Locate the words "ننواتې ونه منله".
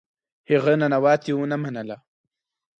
0.81-1.97